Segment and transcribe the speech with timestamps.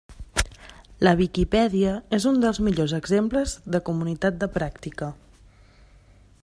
[1.07, 5.11] La Viquipèdia és un dels millors exemples de comunitat de pràctica.